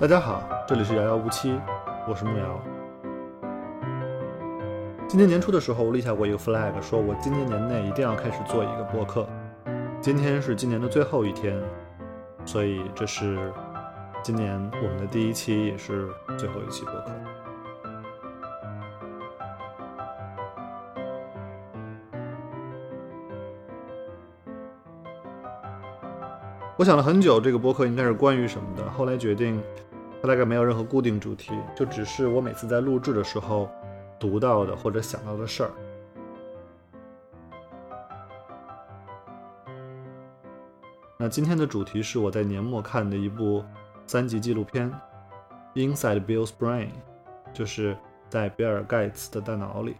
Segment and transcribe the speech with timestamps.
[0.00, 1.60] 大家好，这里是遥遥无期，
[2.08, 2.58] 我是木瑶。
[5.06, 9.28] 今年年初的时候，我立下过一个 flag，说我今年年内一定要开始做一个播客。
[10.00, 11.62] 今天是今年的最后一天，
[12.46, 13.52] 所以这是
[14.22, 16.08] 今年我们的第一期，也是
[16.38, 17.10] 最后一期播客。
[26.78, 28.90] 我想了很久，这个播客应该是关于什么的。
[28.92, 29.62] 后来决定，
[30.20, 33.70] 它大概没有任何固定主题，就只是我每次在录制的时候
[34.18, 35.70] 读到的或者想到的事儿。
[41.16, 43.64] 那今天的主题是我在年末看的一部
[44.06, 44.92] 三级纪录片
[45.74, 46.88] 《Inside Bill's Brain》，
[47.52, 47.96] 就是
[48.28, 49.96] 在比尔盖茨的大脑里。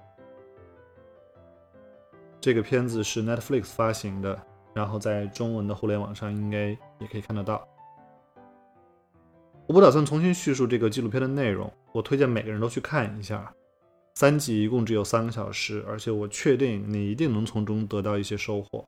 [2.40, 4.38] 这个片子是 Netflix 发行的。
[4.72, 6.68] 然后在中文的互联网上应该
[7.00, 7.66] 也可以看得到。
[9.70, 13.54] 我不打算重新叙述这个纪录片的内容，我推荐每个人都去看一下。
[14.16, 18.84] 三集一共只有三个小时，而且我确定你一定能从中得到一些收获。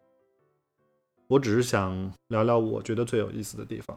[1.29, 3.97] 我只是想聊聊我觉得最有意思的地方。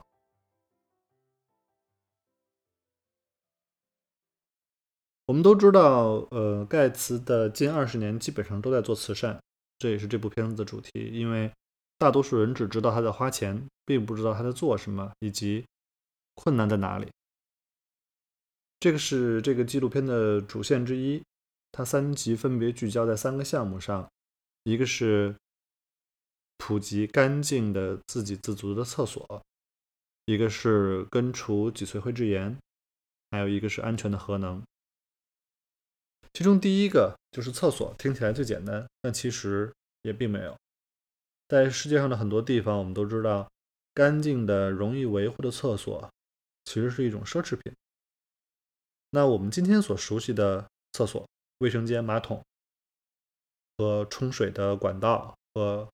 [5.26, 9.42] 我们都知道，呃，盖茨的近二十年基本上都在做慈善，
[9.80, 11.52] 这也是这部片子的主题，因为。
[11.98, 15.66] 大多数人只知道他在花钱，并不知道他在做什么，以及
[16.36, 17.10] 困难在哪里。
[18.80, 21.24] 这个是这个纪录片的主线之一。
[21.72, 24.10] 它三集分别聚焦在三个项目上：
[24.64, 25.36] 一个是
[26.58, 29.22] 普及干净的自给自足的厕所；
[30.26, 32.56] 一个是根除脊髓灰质炎；
[33.32, 34.64] 还有一个是安全的核能。
[36.32, 40.56] 其中第一个就是厕所，听起来最简单，但其实也并没有。
[41.50, 43.52] 在世界上的很多地方，我们都知道，
[43.94, 46.10] 干净的、容易维护的厕所
[46.66, 47.74] 其实是一种奢侈品。
[49.12, 51.26] 那我们今天所熟悉的厕所、
[51.60, 52.44] 卫生间、马桶
[53.78, 55.88] 和冲水的管道和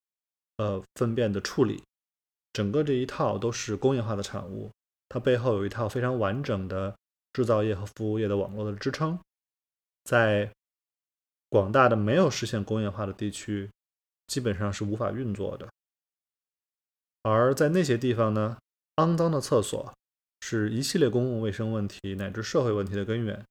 [0.58, 1.84] 呃粪便的处理，
[2.52, 4.72] 整个这一套都是工业化的产物，
[5.08, 6.96] 它背后有一套非常完整的
[7.34, 9.20] 制造业和服务业的网络的支撑。
[10.04, 10.52] 在
[11.50, 13.70] 广大的没有实现工业化的地区。
[14.28, 15.70] 基本上是无法运作的，
[17.22, 18.58] 而在那些地方呢，
[18.96, 19.94] 肮脏的厕所
[20.42, 23.46] 是一系列公共卫生问题乃至社会问题的根源。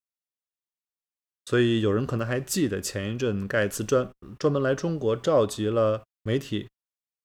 [1.46, 4.08] 所以有人可能还记得前一阵盖茨专
[4.38, 6.68] 专门来中国召集了媒体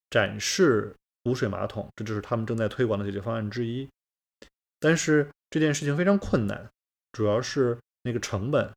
[0.08, 0.94] 展示
[1.24, 3.88] 污水马桶，这就是他们正在推广的解决方案之一。
[4.80, 6.70] 但是这件事情非常困难，
[7.12, 8.72] 主要是那个成本，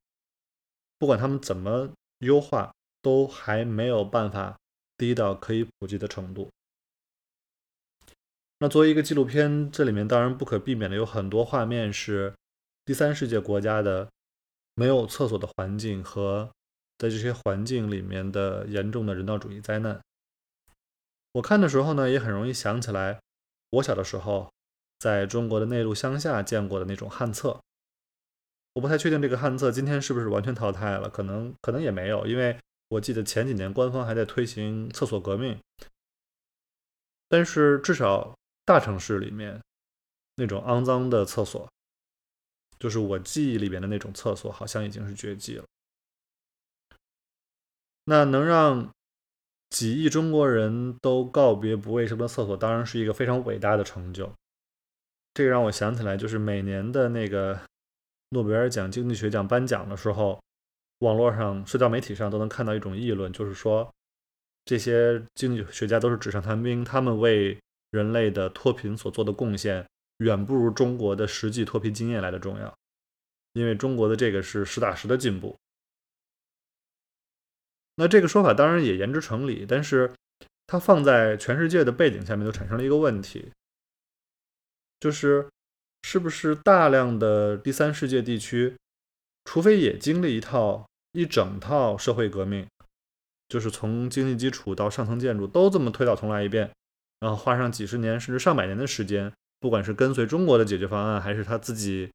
[0.97, 4.57] 不管他们怎么优化，都还没有办法。
[5.00, 6.50] 低到可以普及的程度。
[8.59, 12.33] 那作为一个纪录片，这里面当然不可避免的有很多画面是
[12.85, 14.09] 第三世界国家的
[14.75, 16.51] 没有厕所的环境和
[16.97, 19.99] 在这些环境里面的严重的人道主义灾难。
[21.31, 23.19] 我看的时候呢，也很容易想起来
[23.71, 24.51] 我小的时候
[24.99, 27.59] 在中国的内陆乡下见过的那种旱厕。
[28.73, 32.57] 我不太确定这个旱厕今天是不是完全淘汰了，可能可能也没有，因为。
[32.91, 35.59] 我记得前几年官方还在推行厕所革命，
[37.27, 38.35] 但是至少
[38.69, 39.59] 大城市里面
[40.35, 41.68] 那种肮脏的厕所，
[42.78, 45.66] 就是我记忆里边的那种厕所，好像已经是绝迹了。
[48.03, 48.91] 那能让
[49.72, 54.31] 几亿中国人都告别不卫生的厕所，当然是一个非常伟大的成就。
[55.34, 57.59] 这个让我想起来，就是每年的那个
[58.30, 60.40] 诺贝尔奖经济学奖颁奖的时候。
[61.00, 63.90] 网络上、社交媒体上都能看到一种议论，就是说
[64.66, 67.57] 这些经济学家都是纸上谈兵，他们为
[67.91, 72.77] 人类的脱贫所做的贡献远不如中国的实际脱贫经验来的重要，
[73.53, 75.55] 因为中国的这个是实打实的进步。
[77.95, 80.13] 那这个说法当然也言之成理，但是
[80.68, 83.51] 它放在全世界的背景下面，就产生了一个问题，
[85.00, 85.50] 就是
[86.03, 88.75] 是不是大量的第三世界地区，
[89.45, 90.86] 除非也经历一套。
[91.12, 92.68] 一整套社会革命，
[93.47, 96.69] 就是从经济基础到上层建筑都这么推倒重来一遍，
[97.19, 102.12] 然后花上几十年甚至上百年的时间，不管是跟随中国的解决方案，还是他自己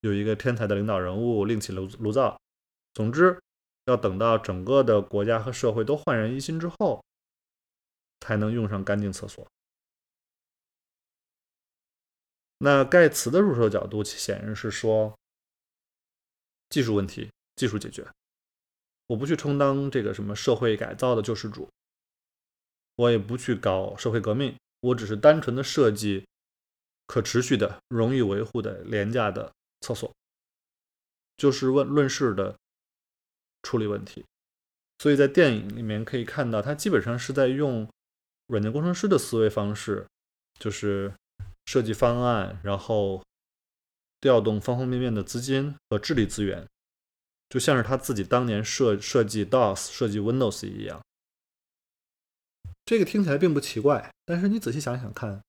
[0.00, 2.40] 有一个天才的领导人物另起炉炉灶，
[2.92, 3.40] 总之
[3.86, 7.04] 要等到整个的国家和社会都焕然一新之后，
[8.20, 9.46] 才能用上干净厕所。
[12.58, 15.18] 那盖茨的入手角度显然是说
[16.68, 17.30] 技术问题。
[17.56, 18.04] 技术解决，
[19.06, 21.68] 我不去充当这个什么社会改造的救世主，
[22.96, 26.24] 我也不去搞社会革命，我只是单纯的设计
[27.06, 30.12] 可持续的、容易维护的、廉价的厕所，
[31.36, 32.56] 就事问论事的
[33.62, 34.24] 处理问题。
[34.98, 37.88] 所以在电影里面可以看到，他基本上是在用
[38.46, 40.06] 软件工程师的思维方式，
[40.58, 41.12] 就是
[41.66, 43.22] 设计方案，然后
[44.20, 46.66] 调动方方面面的资金和智力资源，
[47.48, 51.02] 就像是他自己当年设设计 DOS、设计 Windows 一样。
[52.84, 55.42] 这个听起来并不奇怪，但是你仔细想想看，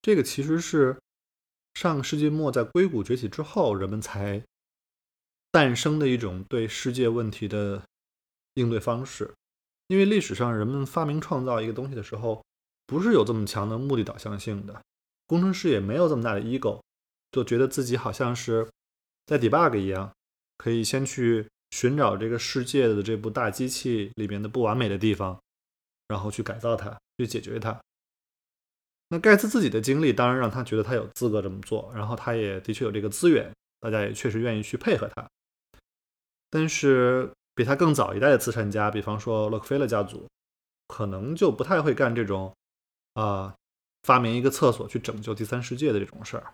[0.00, 0.96] 这个其实是
[1.74, 4.42] 上个世纪末在硅谷崛起之后，人们才
[5.50, 7.82] 诞生的一种对世界问题的
[8.54, 9.32] 应对方式。
[9.88, 12.44] 因为历史上人们发明创造一个东西的时候，
[12.86, 14.82] 不是有这么强的目的导向性的，
[15.26, 16.80] 工程师也没有这么大的 ego，
[17.32, 18.68] 就觉得自己好像是
[19.26, 20.10] 在 debug 一样，
[20.58, 25.38] 可以先去寻找这个世界的这部大机器里面的不完美的地方。
[26.08, 27.78] 然后去改造它，去解决它。
[29.10, 33.50] 那盖茨自己的经历当然让他觉得他有资格这么做，然后他也的确有这个资源，
[33.80, 35.26] 大家也确实愿意去配合他。
[36.50, 40.28] 但是比他更早一代的慈善家，比方说洛克菲勒家族，
[40.88, 42.54] 可能就不太会干这种
[43.14, 43.54] 啊
[44.02, 46.52] 发明一个厕所去拯救第三世界的这种事儿。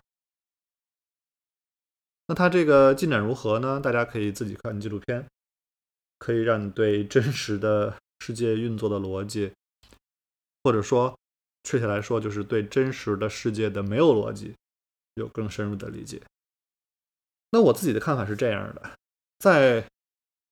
[2.27, 3.81] 那他这个进展如何呢？
[3.81, 5.27] 大家可以自己看纪录片，
[6.19, 7.97] 可以让你对真实的。
[8.19, 9.53] 世界运作的逻辑，
[10.63, 11.17] 或者说，
[11.63, 14.55] 确切来说，就是对真实的世界的没有逻辑
[15.15, 16.21] 有更深入的理解。
[17.51, 18.97] 那我自己的看法是这样的：
[19.39, 19.87] 在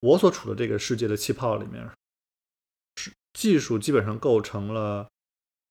[0.01, 1.89] 我所处的这个世界的气泡里面，
[2.95, 5.09] 是技术基本上构成了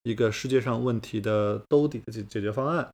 [0.03, 2.93] 一个世界上问题的兜底的解解决方案。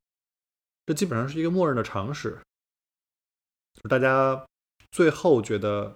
[0.85, 2.39] 这基本上是一个默认的常识，
[3.89, 4.45] 大家
[4.91, 5.95] 最后觉得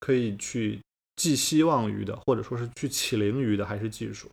[0.00, 0.80] 可以去。
[1.16, 4.28] 寄希望于的，或者说是去起灵于的，还是技术。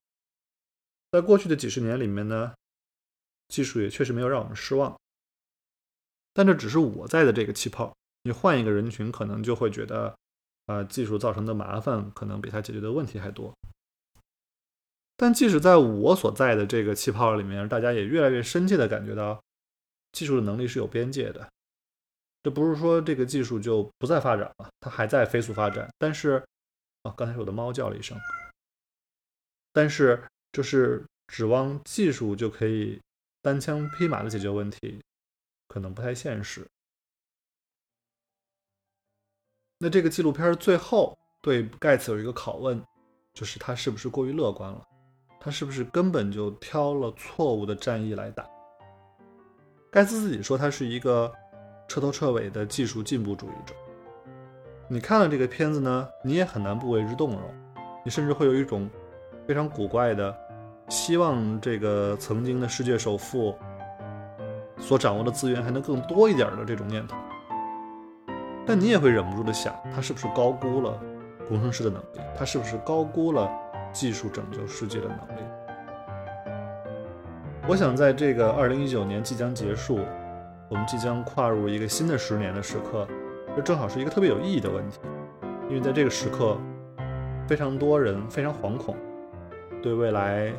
[1.11, 2.53] 在过去的几十年里面呢，
[3.49, 4.97] 技术也确实没有让我们失望。
[6.33, 7.93] 但这只是我在的这个气泡，
[8.23, 10.15] 你换一个人群，可能就会觉得，
[10.67, 13.53] 啊，技术造成的麻烦可能比它解决的问题还多。
[15.17, 19.43] 但即使在我所在的这个气泡里面，大家也越来越深切的感觉到，
[20.13, 21.47] 技术的能力是有边界的。
[22.41, 26.41] 这不是说这个技术就不再发展了，它还在飞速发展，但是。
[27.03, 28.17] 啊，刚才我的猫叫了一声。
[29.73, 30.21] 但是，
[30.51, 32.99] 就是指望技术就可以
[33.41, 35.01] 单枪匹马的解决问题，
[35.67, 36.67] 可能不太现实。
[39.77, 42.83] 那这个纪录片最后对盖茨有一个拷问，
[43.33, 44.85] 就是他是不是过于乐观了？
[45.39, 48.47] 他是不是根本就挑了错误的战役来打？
[49.91, 51.33] 盖茨自己说，他是一个
[51.87, 53.73] 彻头彻尾的技术进步主义者。
[54.93, 57.39] 你看了这个片子呢，你也很难不为之动容，
[58.03, 58.89] 你甚至会有一种
[59.47, 60.35] 非常古怪的
[60.89, 63.55] 希望，这个曾经的世界首富
[64.77, 67.15] 所掌握的资源还能更多一点的这种念头。
[68.67, 70.99] 但你也会忍不住的想，他是不是高估了
[71.47, 72.19] 工程师的能力？
[72.37, 73.49] 他是不是高估了
[73.93, 75.41] 技术拯救世界的能力？
[77.65, 80.01] 我想，在这个二零一九年即将结束，
[80.67, 83.07] 我们即将跨入一个新的十年的时刻。
[83.55, 84.99] 这正好是一个特别有意义的问题，
[85.67, 86.57] 因为在这个时刻，
[87.47, 88.95] 非常多人非常惶恐，
[89.81, 90.53] 对未来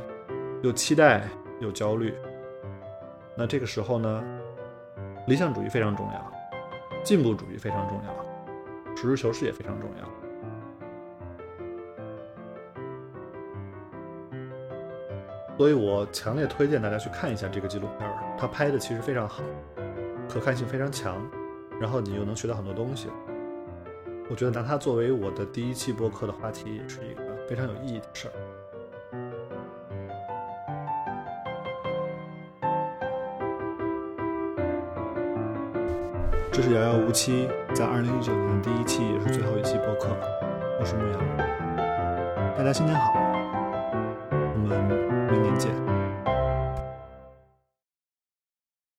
[0.63, 1.23] 有期待
[1.59, 2.15] 有焦虑。
[3.35, 4.23] 那这个时候呢，
[5.27, 6.33] 理想主义非常重要，
[7.03, 10.09] 进步主义非常重要，实事求是也非常重要。
[15.57, 19.43] 所以我强烈推荐大家去看一下这个纪录片，它拍的其实非常好，
[20.29, 21.17] 可看性非常强。
[21.83, 23.09] 然后你又能学到很多东西，
[24.31, 28.33] 我觉得拿它作为我的第一期播客的话题也是一个非常有意义的事儿。
[36.53, 40.17] 这是遥遥无期在二零一九年第一期也是最后一期播客，
[40.79, 41.21] 我是牧羊，
[42.57, 43.13] 大家新年好，
[44.31, 44.81] 我们
[45.33, 45.92] 明年见。